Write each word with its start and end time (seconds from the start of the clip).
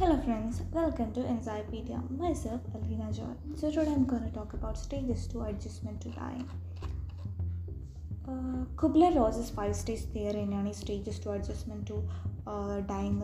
Hello 0.00 0.16
friends, 0.24 0.62
welcome 0.72 1.12
to 1.12 1.20
Anxiety. 1.26 1.84
Myself, 2.08 2.62
Alina 2.74 3.12
Joy. 3.12 3.34
So 3.54 3.70
today 3.70 3.92
I'm 3.92 4.06
going 4.06 4.22
to 4.22 4.30
talk 4.30 4.54
about 4.54 4.78
stages 4.78 5.26
to 5.26 5.42
adjustment 5.42 6.00
to 6.00 6.08
dying. 6.08 6.48
Uh, 8.26 8.64
Kubler 8.76 9.14
Ross's 9.14 9.50
five 9.50 9.76
stages 9.76 10.06
theory 10.06 10.40
in 10.40 10.54
any 10.54 10.72
stages 10.72 11.18
to 11.18 11.32
adjustment 11.32 11.86
to 11.88 12.02
uh, 12.46 12.80
dying. 12.80 13.22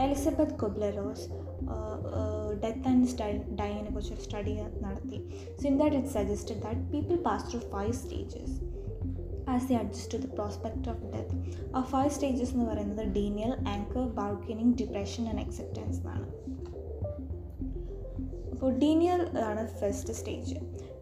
Elisabeth 0.00 0.56
Kubler 0.56 0.96
Ross, 1.00 1.28
uh, 1.68 1.72
uh, 1.72 2.54
death 2.54 2.84
and 2.84 3.16
dying, 3.16 3.44
style, 3.44 3.44
dying, 3.54 4.18
study. 4.18 4.60
So 5.60 5.68
in 5.68 5.78
that 5.78 5.94
it's 5.94 6.10
suggested 6.10 6.60
that 6.64 6.90
people 6.90 7.18
pass 7.18 7.48
through 7.52 7.60
five 7.70 7.94
stages. 7.94 8.58
As 9.49 9.67
the 9.67 9.73
adjust 9.73 10.13
to 10.13 10.21
the 10.21 10.29
prospect 10.35 10.89
of 10.89 11.05
death 11.05 11.35
ആ 11.75 11.81
five 11.83 12.09
stages 12.09 12.53
എന്ന് 12.53 12.65
പറയുന്നത് 12.65 13.03
denial 13.13 13.53
anger 13.67 14.07
bargaining 14.13 14.73
depression 14.73 15.25
and 15.27 15.39
acceptance 15.39 15.99
എന്നാണ് 15.99 16.27
അപ്പോൾ 18.51 18.71
denial 18.77 19.21
ആണ് 19.39 19.63
first 19.79 20.13
stage 20.13 20.55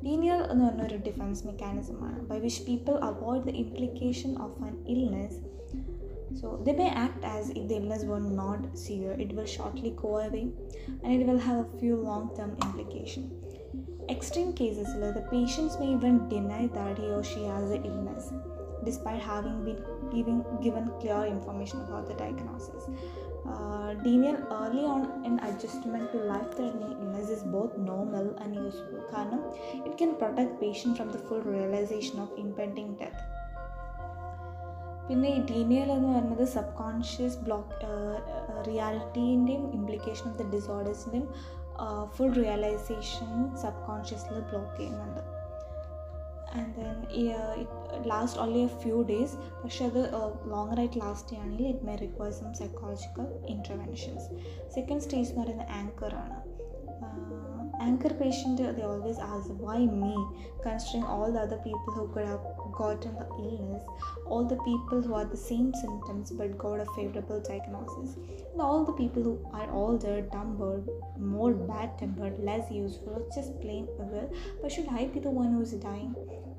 denial 0.06 0.40
എന്ന് 0.52 0.64
പറഞ്ഞ 0.66 0.82
ഒരു 0.82 0.98
defence 0.98 1.48
മെക്കാനിസമാണ് 1.48 2.20
by 2.28 2.38
which 2.38 2.64
people 2.68 2.96
avoid 3.04 3.44
the 3.46 3.54
implication 3.56 4.32
of 4.42 4.58
an 4.64 4.74
illness 4.88 5.40
so 6.42 6.48
the 6.68 6.74
may 6.78 6.88
act 6.98 7.26
as 7.26 7.50
if 7.52 7.66
the 7.68 7.74
illness 7.74 8.06
were 8.06 8.20
not 8.36 8.78
സിയർ 8.78 9.12
it 9.22 9.34
will 9.34 9.50
shortly 9.56 9.94
go 10.04 10.12
away 10.22 10.44
and 11.04 11.14
it 11.16 11.28
will 11.32 11.38
have 11.40 11.60
a 11.60 11.78
few 11.80 11.96
long 12.04 12.30
term 12.40 12.52
implication 12.66 13.24
extreme 14.10 14.52
cases 14.54 14.88
the 15.18 15.26
patients 15.32 15.78
may 15.80 15.90
even 15.94 16.18
deny 16.30 16.68
that 16.68 16.98
he 16.98 17.08
or 17.18 17.24
she 17.24 17.44
has 17.44 17.70
the 17.70 17.80
illness 17.84 18.32
despite 18.84 19.20
having 19.20 19.64
been 19.66 19.80
giving, 20.14 20.44
given 20.62 20.88
clear 21.00 21.26
information 21.26 21.82
about 21.82 22.08
the 22.08 22.14
diagnosis 22.14 22.84
uh, 23.52 23.94
denial 24.06 24.38
early 24.52 24.84
on 24.84 25.02
in 25.26 25.40
adjustment 25.40 26.12
to 26.12 26.18
life-threatening 26.18 26.92
illness 27.02 27.30
is 27.30 27.44
both 27.44 27.78
normal 27.92 28.28
and 28.42 28.56
useful 28.68 29.02
കാരണം 29.14 29.42
it 29.88 29.96
can 30.02 30.14
protect 30.22 30.54
patient 30.66 30.94
from 31.00 31.10
the 31.16 31.22
full 31.28 31.42
realization 31.56 32.18
of 32.26 32.30
impending 32.46 32.92
death 33.04 33.22
പിന്നെ 35.08 35.30
ഈ 35.38 35.40
denial 35.50 35.90
എന്ന് 35.96 36.08
പറയുന്നത് 36.12 36.46
sub 36.54 36.72
conscious 36.80 37.38
block 37.48 37.90
റിയാലിറ്റീൻ്റെയും 38.68 39.66
implication 39.78 40.26
of 40.30 40.38
the 40.42 40.46
ഡിസോർഡേഴ്സിൻ്റെയും 40.56 41.28
full 42.07 42.33
realisation 42.33 43.57
സബ് 43.57 43.87
കോൺഷ്യസിൽ 43.87 44.41
block 44.41 44.77
ചെയ്യുന്നുണ്ട്. 44.77 45.23
And 46.55 46.75
then 46.77 46.97
last 48.07 48.41
only 48.41 48.59
a 48.59 48.67
few 48.67 49.03
days 49.03 49.37
പക്ഷെ 49.63 49.85
അത് 49.85 50.01
ലോങ്ങറായിട്ട് 50.47 50.99
ലാസ്റ്റ് 50.99 51.29
ചെയ്യുകയാണെങ്കിൽ 51.29 51.69
it 51.69 51.85
may 51.85 51.95
require 51.95 52.33
some 52.33 52.55
psychological 52.55 53.47
interventions 53.47 54.29
second 54.75 55.01
stage 55.01 55.31
എന്ന് 55.31 55.43
പറയുന്നത് 55.43 55.71
ആങ്കറാണ് 55.71 56.39
anchor 57.88 58.14
patient 58.22 58.58
they 58.58 58.86
always 58.90 59.20
ask 59.28 59.50
why 59.66 59.78
me 59.80 60.14
considering 60.64 61.04
all 61.04 61.32
the 61.32 61.40
other 61.40 61.60
people 61.68 61.94
who 61.98 62.06
could 62.14 62.28
have 62.28 62.46
gotten 62.80 63.16
the 63.22 63.28
illness 63.44 63.84
all 64.28 64.46
the 64.54 64.60
people 64.70 65.02
who 65.02 65.18
had 65.18 65.32
the 65.32 65.44
same 65.46 65.74
symptoms 65.84 66.32
but 66.32 66.58
got 66.58 66.80
a 66.86 66.88
favorable 66.96 67.42
diagnosis 67.50 68.16
and 68.52 68.62
all 68.62 68.84
the 68.90 68.98
people 69.02 69.24
who 69.24 69.36
are 69.60 69.70
older 69.84 70.16
dumber 70.38 70.74
more 71.36 71.54
bad 71.54 71.98
tempered 71.98 72.40
less 72.40 72.72
useful 72.72 73.14
or 73.20 73.26
just 73.38 73.60
plain 73.62 73.88
evil 74.00 74.34
but 74.62 74.72
should 74.72 74.90
i 75.02 75.06
be 75.06 75.20
the 75.20 75.36
one 75.44 75.54
who 75.54 75.62
is 75.70 75.78
dying 75.90 76.16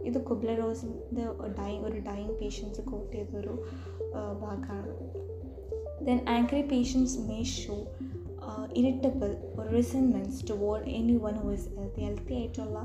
ഇത് 0.08 0.18
കുബ്ല 0.28 0.50
റോസിൻ്റെ 0.62 1.24
dying 1.60 1.80
ഒരു 1.88 2.00
dying 2.08 2.34
patients 2.40 2.82
quote 2.90 3.08
ചെയ്തൊരു 3.16 3.54
ഭാഗമാണ് 4.42 4.92
then 6.08 6.18
angry 6.34 6.62
patients 6.72 7.16
may 7.30 7.38
show 7.56 7.76
irritable 8.76 9.36
ഒരു 9.58 9.68
resentments 9.68 10.50
toward 10.50 10.90
any 10.90 11.16
one 11.16 11.34
who 11.34 11.50
is 11.50 11.68
healthy 11.78 12.00
healthy 12.00 12.34
ആയിട്ടുള്ള 12.34 12.78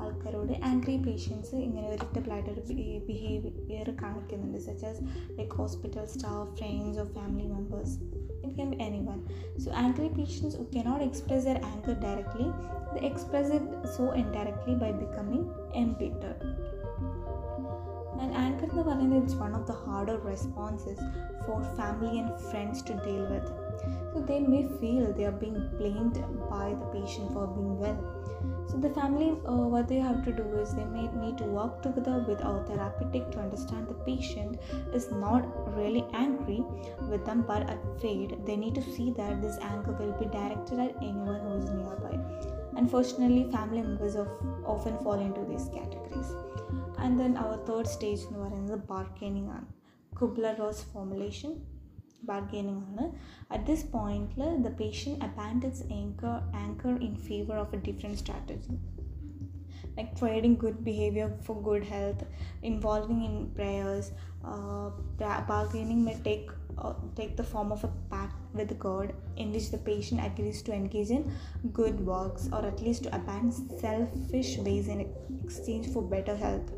ആൾക്കാരോട് 0.00 0.52
angry 0.64 0.96
patients 0.96 1.56
ഇങ്ങനെ 1.56 1.88
irritable 1.88 2.32
ആയിട്ടൊരു 2.32 2.60
behaviour 3.06 3.96
കാണിക്കുന്നുണ്ട് 4.02 4.58
such 4.58 4.86
as 4.86 5.02
like 5.38 5.54
hospital 5.54 6.06
staff 6.06 6.62
friends 6.62 6.98
or 6.98 7.06
family 7.06 7.46
members 7.46 7.96
it 8.44 8.54
can 8.56 8.70
be 8.70 8.76
any 8.82 8.98
one 8.98 9.20
so 9.58 9.70
angry 9.70 10.08
patients 10.08 10.56
who 10.56 10.66
cannot 10.76 11.04
express 11.04 11.46
there 11.46 11.60
anchor 11.64 11.96
directly 12.00 12.48
the 12.94 13.04
express 13.04 13.52
it 13.52 13.94
so 13.96 14.14
indirectly 14.14 14.74
by 14.74 14.92
becoming 14.92 15.46
എംപിറ്റർ 15.74 16.34
and 18.20 18.34
anchor 18.34 18.68
എന്ന് 18.70 18.82
പറയുന്നത് 18.82 19.18
it's 19.18 19.36
one 19.36 19.54
of 19.54 19.66
the 19.66 19.76
harder 19.86 20.26
responses 20.26 21.04
for 21.46 21.62
family 21.62 22.18
and 22.18 22.36
friends 22.50 22.84
to 22.88 22.92
deal 23.06 23.24
with 23.26 23.61
so 24.13 24.21
they 24.21 24.39
may 24.39 24.67
feel 24.79 25.13
they 25.13 25.25
are 25.25 25.31
being 25.31 25.69
blamed 25.77 26.23
by 26.49 26.75
the 26.79 26.85
patient 26.99 27.33
for 27.33 27.47
being 27.47 27.79
well. 27.79 27.97
So 28.67 28.77
the 28.77 28.89
family, 28.89 29.31
uh, 29.45 29.67
what 29.73 29.87
they 29.87 29.97
have 29.97 30.23
to 30.25 30.31
do 30.31 30.43
is 30.59 30.73
they 30.73 30.85
may 30.85 31.07
need 31.07 31.37
to 31.39 31.43
work 31.43 31.81
together 31.81 32.23
with 32.27 32.41
our 32.43 32.65
therapeutic 32.65 33.31
to 33.31 33.39
understand 33.39 33.87
the 33.87 33.93
patient 33.93 34.59
is 34.93 35.11
not 35.11 35.45
really 35.77 36.05
angry 36.13 36.63
with 37.09 37.25
them 37.25 37.43
but 37.47 37.69
afraid. 37.69 38.45
They 38.45 38.55
need 38.55 38.75
to 38.75 38.81
see 38.81 39.11
that 39.17 39.41
this 39.41 39.57
anger 39.61 39.91
will 39.91 40.13
be 40.13 40.25
directed 40.25 40.79
at 40.79 40.95
anyone 40.97 41.41
who 41.41 41.53
is 41.57 41.69
nearby. 41.69 42.19
Unfortunately, 42.75 43.51
family 43.51 43.81
members 43.81 44.15
of, 44.15 44.27
often 44.65 44.97
fall 44.99 45.19
into 45.19 45.45
these 45.45 45.69
categories. 45.69 46.33
And 46.97 47.19
then 47.19 47.37
our 47.37 47.57
third 47.65 47.85
stage 47.85 48.21
we 48.31 48.37
are 48.37 48.53
in 48.53 48.65
the 48.65 48.77
bargaining 48.77 49.49
on 49.49 49.67
Kubler-Ross 50.15 50.83
formulation 50.83 51.65
bargaining 52.30 52.84
ആണ് 52.90 53.04
at 53.54 53.64
this 53.70 53.88
പോയിന്റിൽ 53.96 54.44
the 54.66 54.72
patient 54.82 55.20
abandons 55.28 55.84
anchor 56.00 56.36
anchor 56.64 56.94
in 57.08 57.16
favour 57.28 57.58
of 57.64 57.76
A 57.78 57.82
different 57.88 58.22
strategy 58.24 58.76
like 59.98 60.10
trading 60.18 60.54
good 60.54 60.84
behavior 60.84 61.28
for 61.44 61.60
good 61.60 61.84
health, 61.84 62.20
involving 62.62 63.24
in 63.24 63.50
prayers, 63.50 64.12
uh, 64.44 64.90
bargaining 65.48 66.04
may 66.04 66.16
take 66.28 66.50
uh, 66.78 66.92
take 67.16 67.36
the 67.36 67.42
form 67.42 67.72
of 67.72 67.82
a 67.82 67.90
pact 68.10 68.36
with 68.54 68.78
God 68.78 69.12
in 69.36 69.52
which 69.52 69.70
the 69.72 69.78
patient 69.78 70.20
agrees 70.24 70.62
to 70.62 70.72
engage 70.72 71.10
in 71.10 71.32
good 71.72 71.98
works 72.06 72.48
or 72.52 72.64
at 72.64 72.80
least 72.80 73.04
to 73.04 73.14
abandon 73.14 73.52
selfish 73.80 74.58
ways 74.58 74.86
in 74.86 75.00
exchange 75.44 75.88
for 75.88 76.02
better 76.02 76.36
health. 76.36 76.70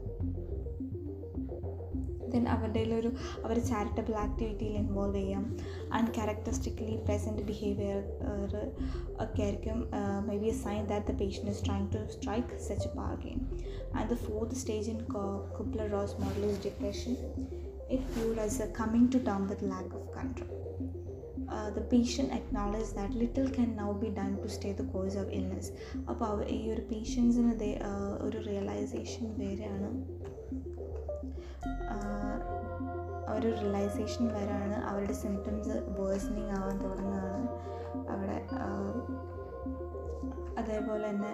Then 2.36 2.46
അവരുടെ 2.56 2.84
ഒരു 3.02 3.12
അവർ 3.46 3.56
charitable 3.72 4.16
ആക്ടിവിറ്റിയിൽ 4.26 4.76
involve 4.84 5.20
ചെയ്യാം. 5.20 5.46
അൺക്യാരക്ടറിസ്റ്റിക്കലി 6.00 6.98
present 7.08 7.46
behaviour 7.52 8.00
ഒക്കെ 9.26 9.42
ആയിരിക്കും 9.48 9.80
may 10.30 10.38
be 10.44 10.50
a 10.54 10.58
sign 10.66 10.82
that 10.94 11.12
the 11.12 11.16
patient 11.24 11.48
is 11.54 11.64
trying 11.68 11.92
to 11.96 12.02
strike 12.18 12.62
such 12.70 12.90
a 12.92 12.96
bargain 13.02 13.42
and 13.98 14.10
the 14.14 14.18
fourth 14.28 14.64
stage 14.64 14.90
in 14.96 15.02
Kubler 15.60 15.90
Ross 15.98 16.18
model 16.24 16.46
is 16.54 16.64
depression 16.70 17.14
it 17.96 18.04
viewed 18.14 18.40
as 18.44 18.56
a 18.64 18.68
coming 18.78 19.04
to 19.14 19.18
term 19.26 19.42
with 19.50 19.60
lack 19.72 19.90
of 19.98 20.06
control. 20.16 20.54
Uh, 21.56 21.70
the 21.76 21.84
patient 21.92 22.30
that 22.36 22.90
that 22.98 23.12
little 23.22 23.48
can 23.58 23.70
now 23.82 23.90
be 24.04 24.10
done 24.20 24.34
to 24.44 24.50
stay 24.56 24.72
the 24.80 24.88
course 24.94 25.16
of 25.22 25.28
അപ്പോൾ 26.12 26.32
ഈ 26.56 26.60
ഒരു 26.74 26.84
പേഷ്യൻസിന് 26.92 27.54
ഒരു 28.28 28.40
realisation 28.48 29.26
വരെയാണ്. 29.42 29.90
ഒരു 33.36 33.50
realisation 33.62 34.26
വരാണ് 34.28 34.76
അവരുടെ 34.84 35.14
symptoms 35.14 35.76
worsening 36.00 36.52
ആവാൻ 36.60 36.78
തുടങ്ങുകയാണ് 36.86 37.48
അവിടെ 38.14 38.38
അതേപോലെ 40.60 41.10
തന്നെ 41.10 41.32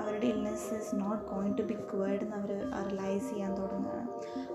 അവരുടെ 0.00 0.26
illness 0.26 0.68
is 0.74 0.96
not 1.00 1.22
going 1.32 1.58
to 1.58 1.62
be 1.62 1.76
cured 1.90 2.22
എന്ന് 2.24 2.36
അവർ 2.36 2.50
റിയലൈസ് 2.90 3.30
ചെയ്യാൻ 3.30 3.52
തുടങ്ങുകയാണ്. 3.54 4.10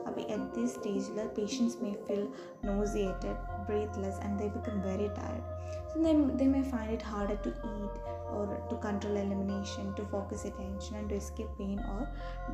അപ്പോൾ 0.08 0.22
അറ്റ് 0.36 0.48
ദി 0.56 0.66
സ്റ്റേജിൽ 0.66 1.18
patients 1.38 1.78
may 1.84 1.92
feel 2.08 2.28
nauseated 2.66 3.38
breathless 3.70 4.20
and 4.26 4.40
they 4.40 4.48
become 4.48 4.78
very 4.82 5.08
tired 5.20 5.44
so 5.92 6.04
they 6.04 6.14
they 6.42 6.48
may 6.56 6.62
find 6.74 6.94
it 6.94 7.04
harder 7.04 7.38
to 7.46 7.50
eat 7.50 8.17
or 8.36 8.46
to 8.70 8.76
control 8.78 9.16
elimination, 9.16 9.86
to 9.98 10.04
focus 10.14 10.44
attention 10.50 10.96
and 11.00 11.10
to 11.10 11.16
escape 11.16 11.52
pain 11.60 11.78
or 11.94 12.02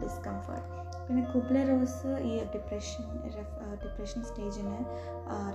discomfort. 0.03 0.63
പിന്നെ 1.05 1.21
Kubler 1.31 1.63
Ross 1.69 2.11
ഈ 2.29 2.33
depression 2.53 3.05
depression 3.83 4.21
സ്റ്റേജിന് 4.29 4.77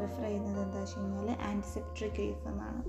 refer 0.01 0.25
ചെയ്യുന്നത് 0.27 0.59
എന്താ 0.65 0.81
വെച്ച് 0.83 0.97
കഴിഞ്ഞാൽ 0.99 1.29
ആന്റിസെപ്റ്ററി 1.51 2.11
grief 2.19 2.45
എന്നാണ്. 2.51 2.83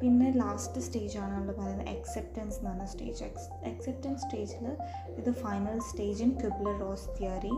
പിന്നെ 0.00 0.28
last 0.40 0.80
സ്റ്റേജാണ് 0.86 1.32
നമ്മൾ 1.36 1.52
പറയുന്നത് 1.58 1.90
അക്സെപ്റ്റൻസ് 1.94 2.56
എന്ന് 2.58 2.70
പറഞ്ഞ 2.70 2.86
സ്റ്റേജ് 2.94 3.22
അക്സെപ്റ്റൻസ് 3.70 4.22
സ്റ്റേജിൽ 4.24 4.64
ഇത് 5.20 5.30
final 5.44 5.78
stage 5.90 6.20
in 6.26 6.32
Kubler 6.42 6.74
Ross 6.84 7.08
theory 7.18 7.54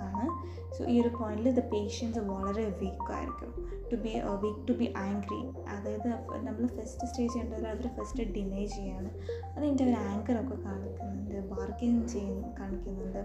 ആണ്. 0.00 0.26
സോ 0.74 0.84
ഈ 0.84 1.00
ഒരു 1.00 1.08
പോയിന്റിൽ 1.08 1.60
ദ 1.60 1.60
പേഷ്യൻസ് 1.60 2.18
വളരെ 2.18 2.64
വീക്കായിരിക്കും 2.64 3.52
to 3.92 3.96
be 3.96 4.12
weak 4.40 4.68
to 4.68 4.72
be 4.72 4.94
angry 4.96 5.40
അതായത് 5.68 6.08
നമ്മൾ 6.46 6.66
ഫസ്റ്റ് 6.66 7.06
സ്റ്റേജ് 7.06 7.32
ചെയ്യേണ്ടത് 7.32 7.66
അവർ 7.66 7.88
ഫസ്റ്റ് 7.88 8.32
ഡിനേ 8.34 8.66
ചെയ്യാണ്. 8.66 9.10
അതിന്റെ 9.56 9.84
ഒരു 9.84 9.96
ആങ്കറൊക്കെ 10.10 10.62
കാണിക്കുന്നുണ്ട് 10.62 11.48
ബാർഗെയിൻ 11.48 12.08
ചെയ്യുന്ന 12.08 12.54
കാണിക്കുന്നുണ്ട്. 12.60 13.22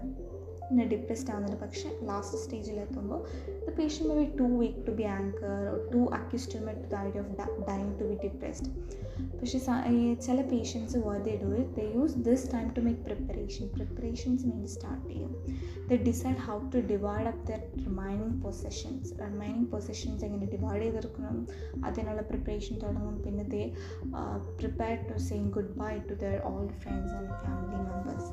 പിന്നെ 0.66 0.84
ഡിപ്രസ്ഡ് 0.92 1.30
ആവുന്നുണ്ട്. 1.32 1.58
പക്ഷേ 1.64 1.88
last 2.10 2.38
സ്റ്റേജിലെത്തുമ്പോൾ 2.42 3.20
the 3.66 3.72
patient 3.78 4.04
may 4.10 4.14
be 4.20 4.26
too 4.40 4.46
weak 4.62 4.80
to 4.86 4.94
be 5.00 5.06
anchor 5.16 5.56
to 5.94 6.02
accustom 6.20 6.82
to 6.84 6.88
the 6.94 7.00
idea 7.06 7.20
of 7.24 7.34
dying 7.70 7.92
to 8.00 8.06
be 8.10 8.16
depressed 8.26 8.70
പക്ഷേ 9.40 9.58
ചില 10.26 10.38
patients 10.52 10.96
where they 11.06 11.34
do 11.42 11.50
it 11.60 11.72
the 11.78 11.82
use 11.96 12.14
this 12.28 12.46
time 12.54 12.66
to 12.76 12.82
make 12.86 13.02
preparation 13.08 13.64
preparations 13.74 14.42
വേണ്ടി 14.50 14.68
start 14.74 15.04
ചെയ്യും. 15.10 15.32
The 15.90 15.98
decide 16.08 16.40
how 16.46 16.56
to 16.74 16.80
divide 16.92 17.26
up 17.32 17.42
their 17.50 17.60
remaining 17.86 18.36
possessions 18.44 19.10
remaining 19.24 19.68
possessions 19.74 20.24
എങ്ങനെ 20.28 20.46
divide 20.54 20.82
ചെയ്തെടുക്കണം? 20.84 21.38
അതിനുള്ള 21.88 22.22
preparation 22.30 22.74
തുടങ്ങും. 22.84 23.16
പിന്നെ 23.26 23.44
they 23.54 23.62
prepare 24.60 24.96
to 25.10 25.16
saying 25.28 25.50
good 25.58 25.74
bye 25.82 25.92
to 26.10 26.16
their 26.24 26.36
all 26.52 26.66
friends 26.82 27.14
and 27.20 27.30
family 27.44 27.80
members 27.90 28.32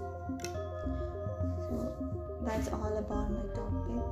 that's 2.44 2.68
all 2.70 2.98
about 2.98 3.32
my 3.32 3.42
topic. 3.54 4.04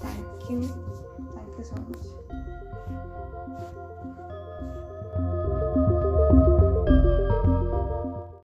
Thank 0.00 0.50
you. 0.50 0.60
Thank 1.34 1.58
you 1.58 1.64
so 1.64 1.76
much. 1.76 2.06